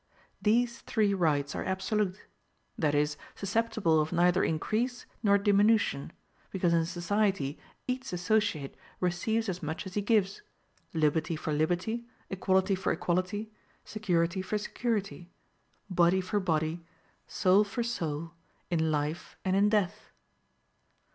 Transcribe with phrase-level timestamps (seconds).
[0.41, 2.19] These three rights are absolute;
[2.75, 6.11] that is, susceptible of neither increase nor diminution;
[6.49, 10.41] because in society each associate receives as much as he gives,
[10.91, 13.51] liberty for liberty, equality for equality,
[13.85, 15.29] security for security,
[15.87, 16.83] body for body,
[17.27, 18.31] soul for soul,
[18.71, 20.09] in life and in death.